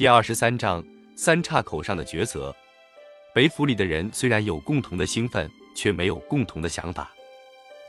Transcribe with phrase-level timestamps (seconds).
[0.00, 0.82] 第二十三章
[1.14, 2.56] 三岔口上的抉择。
[3.34, 7.12] 北府里的人虽然有共同的兴奋，却没有共同的想法。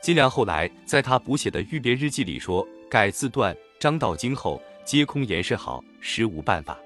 [0.02, 6.78] 金良后来在他补写的《欲别日记》里说：“改自断，张道今后皆空言是好，实无办法。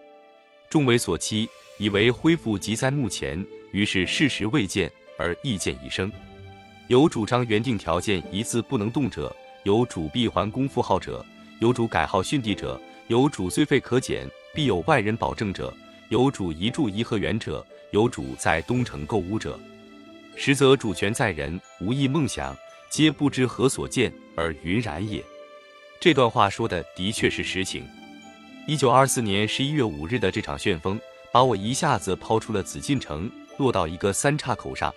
[0.71, 4.89] 众为所期，以为恢复即在目前，于是事实未见
[5.19, 6.09] 而意见已生。
[6.87, 9.35] 有主张原定条件一字不能动者，
[9.65, 11.27] 有主闭环公复号者，
[11.59, 14.25] 有主改号训地者，有主虽费可减，
[14.57, 15.71] 必有外人保证者，
[16.09, 19.61] 有主移住颐和园者，有主在东城购屋者。
[20.35, 22.57] 实则主权在人，无意梦想。”
[22.89, 25.23] 皆不知何所见而云然也。
[26.01, 27.85] 这段话说的的确是实情。
[28.67, 30.99] 一九二四年十一月五日的这场旋风，
[31.31, 34.95] 把我一下子抛出了紫禁城，落到一个三岔口上。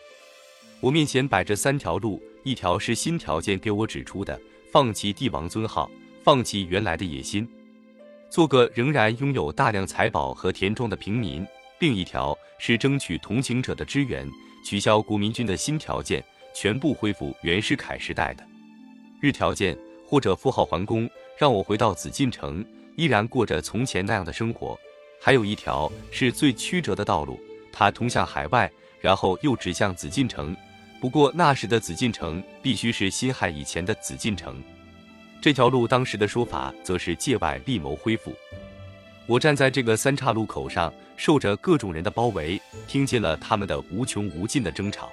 [0.79, 4.39] 我面前摆着三条路，一条是新条件给我指出的，
[4.71, 5.89] 放弃帝王尊号，
[6.23, 7.45] 放弃原来的野心，
[8.29, 11.43] 做个仍然拥有大量财宝和田庄的平民；
[11.79, 14.29] 另一条是争取同情者的支援，
[14.63, 16.23] 取消国民军的新条件。
[16.51, 18.43] 全部恢复袁世凯时代的
[19.21, 22.65] 日条件，或者复号还宫，让我回到紫禁城，
[22.97, 24.77] 依然过着从前那样的生活。
[25.21, 27.39] 还有一条是最曲折的道路，
[27.71, 30.53] 它通向海外，然后又指向紫禁城。
[30.99, 34.61] 不过那时的紫禁城必须是辛亥以前的紫禁城。
[35.41, 38.35] 这条路当时的说法则是界外立谋恢复。
[39.25, 45.09] 我站在这个三岔路口上，受着各种人的包围，听见了他们的无穷无尽的争吵。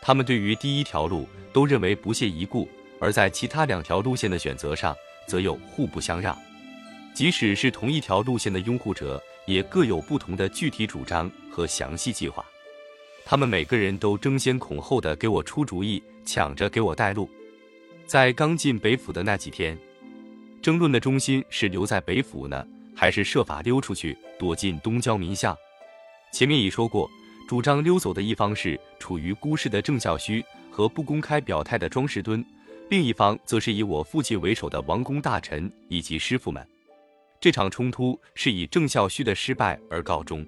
[0.00, 6.36] 他们对于第一条路都认为不屑一顾，而在其他两条路线的选择上，则又互不相让。
[7.12, 12.42] 即使是同一条路线的拥护者，也各有不同的具体主张和详细计划。
[13.24, 17.28] 他们每个人都争先恐后的给我出主意，抢着给我带路。
[18.12, 19.74] 在刚进北府的那几天，
[20.60, 22.62] 争论的中心是留在北府呢，
[22.94, 25.56] 还是设法溜出去躲进东郊民巷？
[26.30, 27.10] 前面已说过。
[27.48, 32.44] 主张溜走的一方是处于孤势的郑孝胥和不公开表态的庄士敦，
[32.90, 36.62] 另一方则是以我父亲为首的王公大臣以及师傅们。
[37.40, 40.46] 这场冲突是以郑孝胥的失败而告终。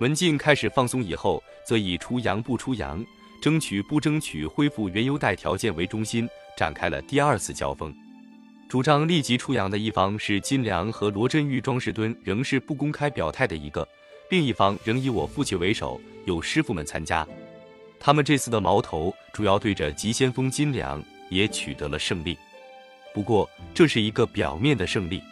[0.00, 3.04] 文进开始放松以后，则以出洋不出洋，
[3.40, 7.94] 争取不争取恢复原优待条件为中心，展开了第二次交锋。
[8.68, 13.86] 主张立即出洋的一方是金良和罗振玉，庄士敦仍是不公开表态的一个。
[14.30, 17.26] 另一方仍以我父亲为首，有师傅们参加。
[17.98, 22.36] 他们这次的矛头主要对着急先锋金良，也取得了胜利。
[23.14, 25.22] 不过这是一个表面的胜利。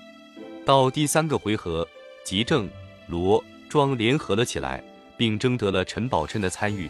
[0.64, 1.86] 到第三个回合，
[2.24, 2.68] 吉正、
[3.06, 4.82] 罗、庄联合了起来，
[5.16, 6.88] 并征得了陈宝琛的参与。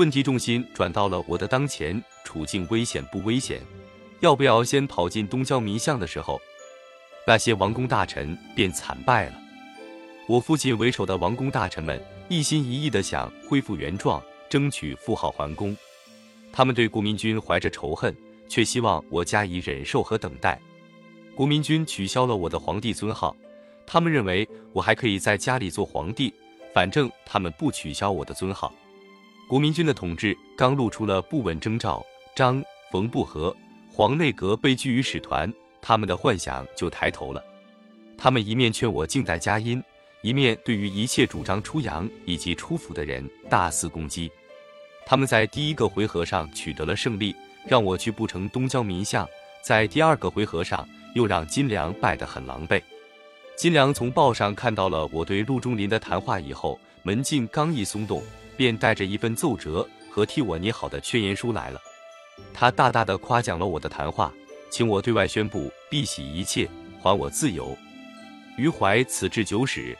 [0.00, 3.60] 问题重心转到了我的当前处境危险不危险，
[4.20, 6.40] 要不要先跑进东郊民巷的时候，
[7.26, 9.34] 那些王公大臣便惨败了。
[10.26, 15.76] 我父亲为首的王公大臣们一心一意地想恢复原状，争取复号还宫。
[16.50, 18.16] 他们对国民军怀着仇恨，
[18.48, 20.58] 却希望我加以忍受和等待。
[21.34, 23.36] 国民军取消了我的皇帝尊号，
[23.86, 26.32] 他们认为我还可以在家里做皇帝，
[26.72, 28.72] 反正他们不取消我的尊号。
[29.50, 32.06] 国民军的统治刚露出了不稳征兆，
[32.36, 32.62] 张、
[32.92, 33.52] 冯不和，
[33.92, 35.52] 黄内阁被拒于使团，
[35.82, 37.42] 他们的幻想就抬头了。
[38.16, 39.82] 他们一面劝我静待佳音。
[40.22, 44.30] 一面对于一切主张出洋以及出府的人大肆攻击，
[45.04, 47.34] 他们在第一个回合上取得了胜利，
[47.66, 49.26] 让我去布城东郊民巷；
[49.64, 52.80] 在第二个回合上，又让金良败得很狼狈。
[53.56, 58.22] 金良从报上看到了我对陆中林的谈话以后，门禁刚一松动，
[58.60, 61.80] 便带着一份奏折和替我拟好的劝言书来了。
[62.52, 64.30] 他大大的夸奖了我的谈话，
[64.68, 66.68] 请我对外宣布必洗一切，
[67.00, 67.74] 还我自由。
[68.58, 69.96] 余怀此至九始。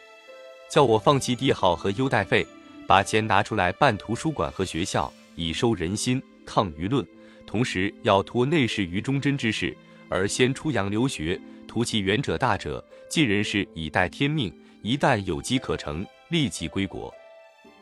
[0.69, 2.47] 叫我放弃帝号和优待费，
[2.87, 7.03] 把钱拿出来办图书馆和学校，以收人心、抗舆论。
[7.47, 9.75] 同时要托内侍于忠贞之事，
[10.11, 14.55] 而先出洋留学，图其远者大者，尽人事以待天命。
[14.83, 17.11] 一旦有机可乘，立即归国。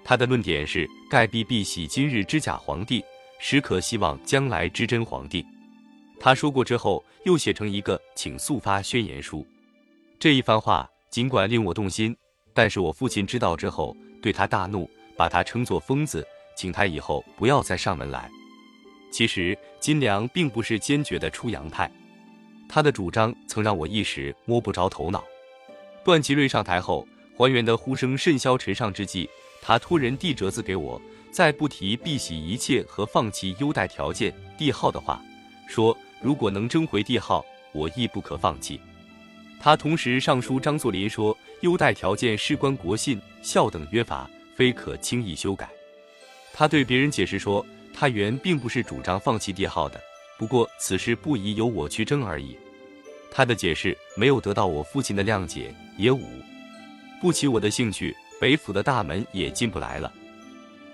[0.08, 3.04] 他的论点是：盖必必喜今日之假皇帝，
[3.38, 5.44] 实可希望将来之真皇帝。
[6.18, 9.46] 他说过之后，又写成一个请速发宣言书。
[10.18, 12.16] 这一番话尽管令我动心。
[12.54, 16.26] 但是我父亲知道之后，对他大怒，把他称作疯子，
[16.56, 18.30] 请他以后不要再上门来。
[19.12, 21.92] 其实金良并不是坚决的出洋派，
[22.66, 25.22] 他的主张曾让我一时摸不着头脑。
[26.02, 27.06] 段祺瑞上台后，
[27.36, 29.28] 还原的呼声甚嚣尘上之际，
[29.60, 31.00] 他托人递折子给我，
[31.30, 35.22] 再不提必洗一切和放弃优待条件帝号的话，
[35.68, 38.80] 说如果能争回帝号，我亦不可放弃。
[39.60, 45.68] 他同时上书张作霖说，优待条件事关国信、孝等约法，非可轻易修改。
[46.52, 50.00] 他对别人解释说，他原并不是主张放弃帝号的，
[50.38, 52.56] 不过此事不宜由我去争而已。
[53.30, 56.24] 他的解释没有得到我父亲的谅解，也无
[57.20, 60.12] 不起我的兴趣，北府的大门也进不来了。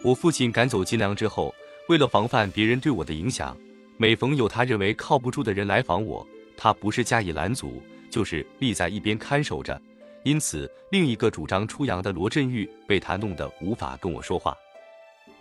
[0.03, 1.55] 我父亲赶走金良之后，
[1.89, 3.57] 为了防范别人对我的影响，
[3.97, 6.27] 每逢有他认为靠不住的人来访我，
[6.57, 9.81] 他不是加以拦阻，就是立在一边看守着。
[10.23, 14.57] 因此，另一个主张出洋的罗振玉被他弄得无法跟我说话。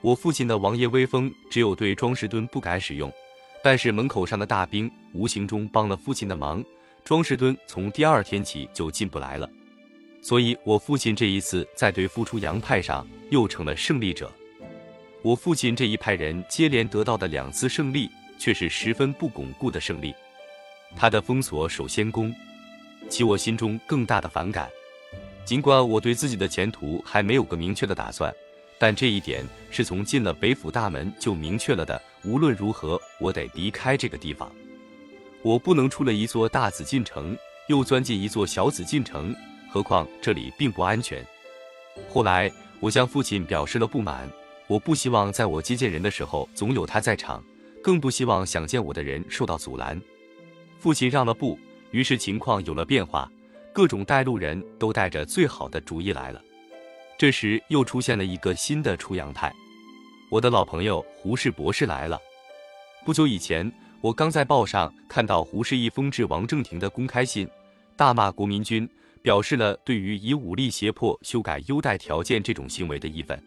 [0.02, 3.10] 我父亲的王爷威风，只有对庄士敦不敢使用，
[3.64, 6.62] 但是门口上的大兵无形中帮了父亲的忙，
[7.06, 9.50] 庄士敦从第二天起就进不来了。
[10.24, 14.32] 所以，我父亲这一次在对付出洋派上又成了胜利者。
[15.22, 18.10] 我父亲这一派人接连得到的两次胜利，
[18.40, 20.16] 却是十分不巩固的胜利。
[20.96, 22.34] 他的封锁守先攻，
[23.10, 24.70] 起我心中更大的反感。
[25.44, 28.34] 尽管我对自己的前途还没有个明确的打算，
[28.80, 32.02] 但这一点是从进了北府大门就明确了的。
[32.24, 34.50] 无论如何，我得离开这个地方。
[35.42, 37.38] 我不能出了一座大紫禁城，
[37.68, 39.36] 又钻进一座小紫禁城，
[39.74, 41.26] 何况这里并不安全。
[42.08, 44.30] 后来，我向父亲表示了不满。
[44.68, 47.44] 我不希望在我接见人的时候总有他在场，
[47.82, 50.00] 更不希望想见我的人受到阻拦。
[50.78, 51.58] 父亲让了步，
[51.90, 53.28] 于是情况有了变化，
[53.74, 56.40] 各种带路人都带着最好的主意来了。
[57.18, 59.52] 这时又出现了一个新的出洋派，
[60.30, 62.20] 我的老朋友胡适博士来了。
[63.04, 63.72] 不久以前，
[64.02, 67.50] 我刚在报上看到胡适一封致王正廷的公开信，
[67.98, 68.88] 大骂国民军，
[69.24, 73.42] 表示了对于以武力胁迫修改优待条件这种行为的义愤。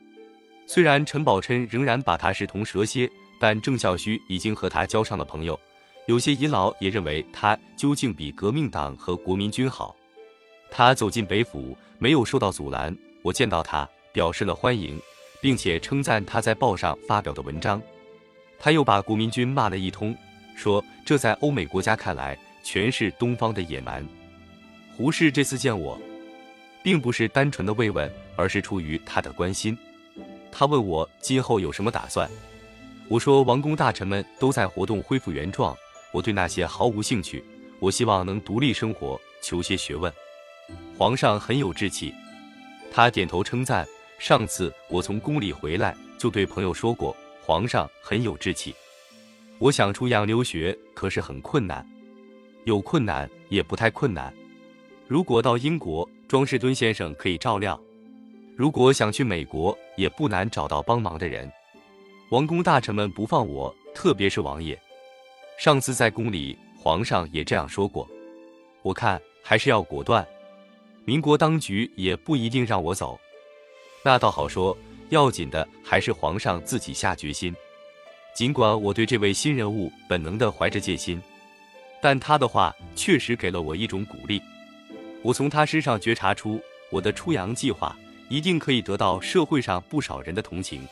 [0.67, 3.09] 虽然陈宝琛仍然把他视同蛇蝎，
[3.39, 5.59] 但郑孝胥已经和他交上了朋友。
[6.07, 9.95] 有些遗老也认为他究竟比革命党和国民军好。
[10.71, 12.97] 他走进北府，没有受到阻拦。
[13.23, 14.99] 我见到他，表示了欢迎，
[15.43, 17.81] 并且称赞他在报上发表的文章。
[18.59, 20.17] 他又把国民军骂了一通，
[20.57, 24.03] 说这在欧美国家看来全是东方的野蛮。
[24.97, 26.01] 胡适这次见我，
[26.83, 29.77] 并不是单纯的慰问，而是出于他的关心。
[30.51, 32.31] 他问我今后有什么打算，
[33.07, 35.77] 我说王公大臣们都在活动恢复原状，
[36.13, 37.45] 我对那些毫无兴趣。
[37.79, 40.11] 我希望能独立生活，求些学问。
[40.97, 42.15] 皇上很有志气，
[42.91, 43.87] 他点头称赞。
[44.19, 47.15] 上次我从宫里回来，就对朋友说过，
[47.45, 48.75] 皇上很有志气。
[49.59, 51.87] 我想出洋留学，可是很困难，
[52.65, 54.33] 有困难也不太困难。
[55.09, 57.81] 如果到英国，庄士敦先生可以照料。
[58.57, 61.51] 如果想去美国，也不难找到帮忙的人。
[62.31, 64.77] 王公大臣们不放我，特别是王爷。
[65.59, 68.09] 上次在宫里，皇上也这样说过。
[68.83, 70.27] 我看还是要果断。
[71.05, 73.17] 民国当局也不一定让我走。
[74.03, 74.77] 那倒好说，
[75.11, 77.55] 要紧的还是皇上自己下决心。
[78.35, 81.23] 尽管我对这位新人物本能的怀着戒心，
[82.03, 84.43] 但他的话确实给了我一种鼓励。
[85.23, 86.61] 我从他身上觉察出
[86.91, 87.97] 我的出洋计划。
[88.29, 90.83] 一定可以得到社会上不少人的同情，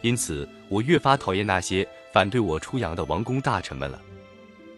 [0.00, 4.00] 因此我越发讨厌那些反对我出洋的王公大臣们了。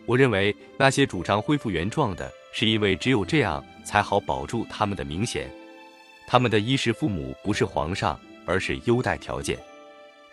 [0.04, 5.48] 我认为那些主张恢复原状的，是因为只有这样才好保住他们的名衔。
[6.26, 9.56] 他们的衣食父母不是皇上，而是优待条件。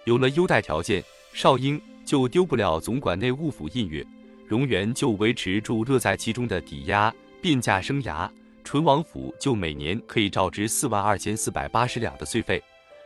[0.06, 4.04] 有了优待条件，少英就丢不了总管内务府印月，
[4.48, 8.30] 荣源就维持住乐在其中的抵押变价生涯。
[8.64, 12.64] 淳王府就每年可以照支四万二千四百八十两的岁费，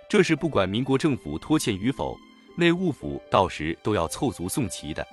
[0.08, 2.16] 这是不管民国政府拖欠与否，
[2.56, 5.06] 内务府到时都要凑足送齐的。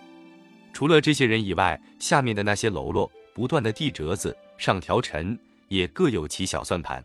[0.74, 5.38] 除了这些人以外，下面的那些喽啰不断的递折子、上条陈，
[5.68, 7.02] 也各有其小算盘。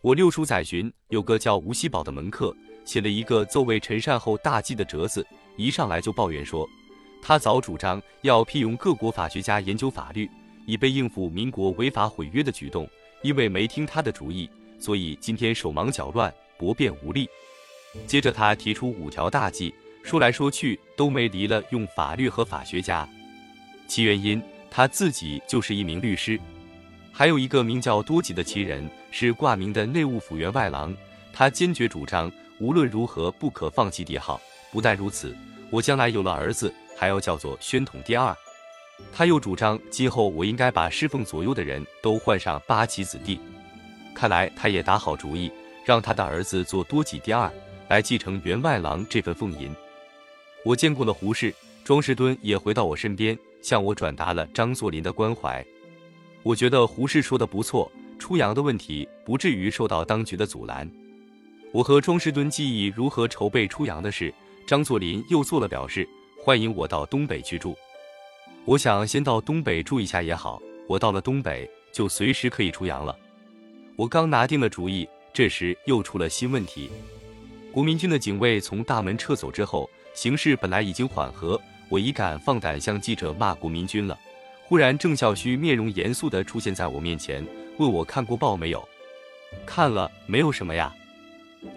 [0.00, 5.26] 我六叔载巡有个叫吴锡宝的门客，写了一个奏为陈善后大计的折子，
[5.58, 6.66] 一上来就抱怨说，
[7.20, 10.26] 他早主张要聘用各国法学家研究法律。
[10.66, 12.88] 以备应付民国违法毁约的举动，
[13.22, 17.28] 因为没听他的主意，所以今天手忙脚乱，驳辩无力。
[18.06, 23.08] 接着他提出五条大计，说来说去都没离了用法律和法学家。
[23.88, 26.38] 其原因，他自己就是一名律师，
[27.12, 30.94] 还有一个名叫多吉的奇人是挂名的内务府员外郎，
[31.32, 34.40] 他坚决主张无论如何不可放弃帝号。
[34.72, 35.34] 不但如此，
[35.70, 38.36] 我将来有了儿子，还要叫做宣统第二。
[39.12, 43.40] 他又主张，今后我应该把侍奉左右的人都换上八旗子弟。
[44.14, 45.50] 看来他也打好主意，
[45.84, 47.50] 让他的儿子做多己第二，
[47.88, 49.74] 来继承员外郎这份俸银。
[50.64, 55.64] 我见过了胡适，庄士敦也回到我身边，向我转达了张作霖的关怀。
[56.42, 60.90] 我觉得胡适说的不错，出洋的问题不至于受到当局的阻拦。
[61.72, 64.32] 我和庄士敦记忆如何筹备出洋的事，
[64.66, 66.08] 张作霖又做了表示，
[66.42, 67.76] 欢迎我到东北去住。
[68.66, 73.16] 我想先到东北住一下也好，我到了东北就随时可以出洋了。
[73.94, 76.90] 我刚拿定了主意，这时又出了新问题。
[77.70, 84.18] 国民军的警卫从大门撤走之后，形势本来已经缓和，我已敢放胆向记者骂国民军了。
[84.64, 87.46] 忽然，郑孝胥面容严肃地出现在我面前，
[87.78, 88.86] 问我看过报没有？
[89.64, 90.92] 看了，没有什么呀。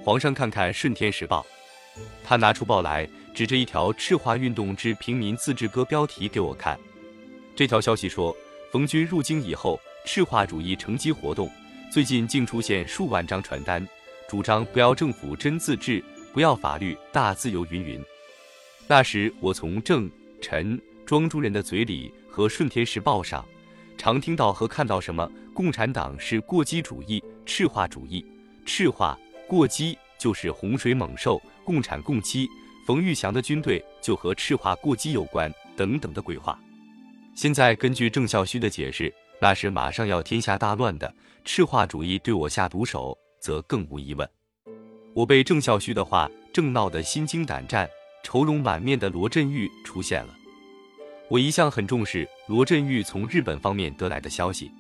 [0.04, 1.46] 皇上看看《顺天时报》，
[2.24, 3.08] 他拿出报来，
[3.40, 6.78] 指着一条“赤化运动之平民自治歌”标题给我看。
[7.56, 8.36] 这条消息说，
[8.70, 11.50] 冯军入京以后，赤化主义乘机活动，
[11.90, 13.88] 最近竟出现数万张传单，
[14.28, 16.04] 主张不要政府真自治，
[16.34, 18.04] 不要法律大自由，云云。
[18.88, 22.14] 那时我从郑、陈、庄诸人的嘴里。
[22.28, 23.46] 和《顺天时报》上，
[23.98, 28.26] 常听到和看到什么共产党是过激主义、赤化主义、
[28.66, 29.18] 赤化
[29.48, 32.50] 过激就是洪水猛兽、共产共妻，
[32.90, 36.60] 冯玉祥的军队就和赤化过激有关等等的鬼话。
[37.36, 41.14] 现在根据郑孝胥的解释，那是马上要天下大乱的
[41.46, 44.28] 赤化主义对我下毒手，则更无疑问。
[45.14, 47.88] 我被郑孝胥的话正闹得心惊胆战、
[48.24, 50.34] 愁容满面的罗振玉出现了。
[51.28, 54.72] 我一向很重视罗振玉从日本方面得来的消息，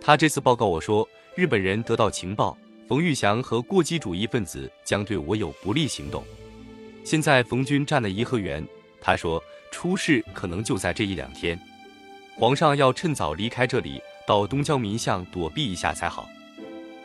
[0.00, 2.56] 他这次报告我说，日本人得到情报，
[2.88, 6.24] 冯玉祥和过激主义分子将对我有不利行动。
[7.04, 8.66] 现在冯军占了颐和园，
[8.98, 11.58] 他说出事可能就在这一两天，
[12.34, 16.26] 皇上要趁早离开这里，到东郊民巷躲避一下才好。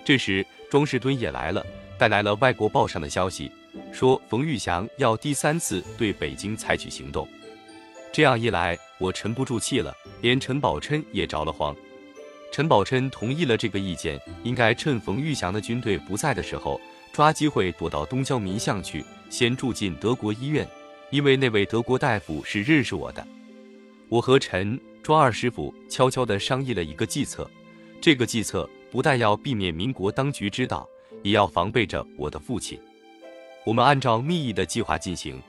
[0.05, 1.63] 这时庄士敦也来了，
[1.97, 3.51] 带来了外国报上的消息，
[3.91, 7.27] 说冯玉祥要第三次对北京采取行动。
[8.11, 11.75] 这样一来，我沉不住气了，连陈宝琛也着了慌。
[12.51, 16.79] 陈宝琛同意了这个意见，应该趁冯玉祥的军队不在的时候，
[17.11, 20.67] 抓机会躲到东郊民巷去，先住进德国医院，
[21.09, 23.25] 因为那位德国大夫是认识我的。
[24.07, 27.49] 我和陈庄二师傅悄悄地商议了一个计策，
[27.99, 30.87] 这个计策不但要避免民国当局知道，
[31.23, 32.79] 也要防备着我的父亲。
[33.65, 35.41] 我们按照密议的计划进行，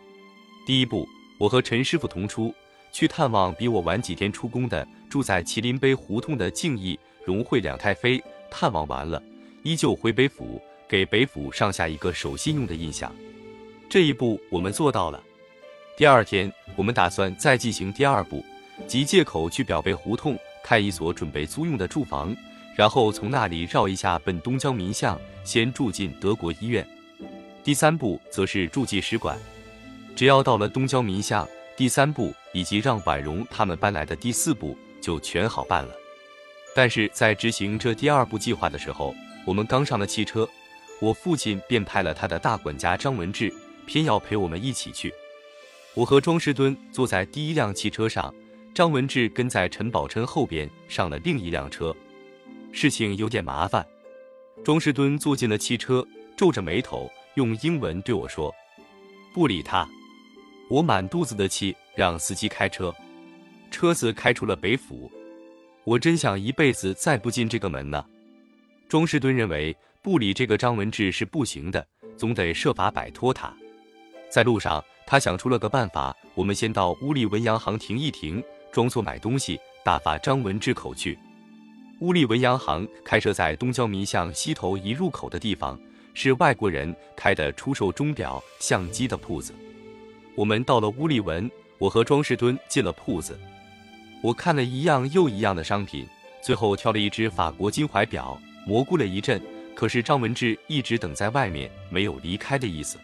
[0.67, 1.09] 第一步。
[1.39, 2.55] 我和陈师傅同出
[2.93, 8.23] 去探望比我晚几天出宫的住在麒麟碑胡同的敬义荣惠两太妃。
[8.51, 9.23] 探望完了，
[9.63, 13.15] 依旧回北府，给北府上下一个守信用的印象。
[13.89, 15.23] 这一步我们做到了。
[15.97, 18.45] 第二天，我们打算再进行第二步，
[18.89, 22.35] 即借口去表贝胡同看一所准备租用的住房，
[22.75, 26.85] 然后从那里绕一下奔东郊民巷，先住进德国医院。
[27.63, 29.39] 第三步则是住进使馆。
[30.17, 35.95] 只要到了东郊民巷，第三步以及让婉容他们搬来的第四步就全好办了。
[36.75, 40.49] 但是在执行这第二步计划的时候，我们刚上了汽车，
[41.01, 43.53] 我父亲便派了他的大管家张文志，
[43.87, 45.13] 偏要陪我们一起去。
[45.95, 48.33] 我和庄士敦坐在第一辆汽车上，
[48.75, 51.95] 张文志跟在陈宝琛后边上了另一辆车。
[52.71, 53.85] 事情有点麻烦，
[54.63, 58.55] 庄士敦坐进了汽车，皱着眉头用英文对我说
[59.35, 59.89] ：“不理他。”
[60.71, 62.95] 我满肚子的气，让司机开车，
[63.73, 65.11] 车子开出了北府。
[65.83, 68.05] 我真想一辈子再不进这个门呢。
[68.89, 73.55] 庄士敦认为不理这个张文志是不行的，总得设法摆脱他。
[74.31, 78.43] 在路上，他想出了个办法：我们先到乌利文洋行停一停，
[78.73, 81.19] 装作买东西，打发张文志口去。
[82.01, 85.79] 乌利文洋行开设在东郊民巷西头一入口的地方，
[86.15, 89.53] 是外国人开的出售钟表、相机的铺子。
[90.35, 93.39] 我们到了乌利文，我和庄士敦进了铺子。
[94.23, 96.07] 我看了一样又一样的商品，
[96.43, 99.39] 最后挑了一只法国金怀表，蘑菇了一阵。
[99.75, 102.99] 可是张文志一直等在外面，没有离开的意思。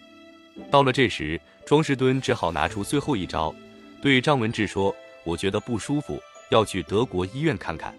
[0.71, 3.55] 到了这时，庄士敦只好拿出最后一招，
[4.01, 4.95] 对张文志说
[5.25, 6.21] ：“我觉得不舒服，
[6.51, 7.95] 要去德国医院看看。”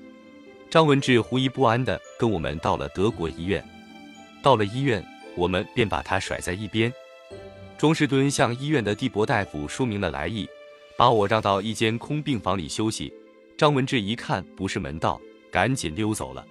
[0.70, 3.64] 张文志狐疑不安地跟我们到了德国医院。
[4.42, 5.04] 到了医院，
[5.36, 6.92] 我们便把他甩在一边。
[7.78, 10.48] 庄士敦向医院的地博大夫说明了来意，
[10.98, 13.14] 把我让到一间空病房里休息。
[13.56, 15.22] 张文志一看不是门道，
[15.52, 16.46] 赶紧溜走了。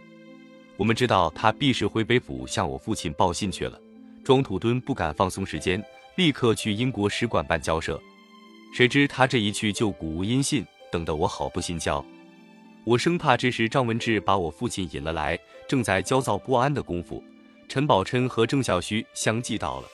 [0.76, 3.80] 我们知道他必是回北府向我父亲报信去了。
[4.22, 5.82] 庄土敦不敢放松时间，
[6.16, 8.00] 立刻去英国使馆办交涉。
[8.74, 12.04] 谁知他这一去就鼓无音信，等得我好不心焦。
[12.84, 17.22] 我生怕这时张文志把我父亲引了来，正在焦躁不安的功夫，
[17.68, 19.88] 陈宝琛和郑孝胥相继到了。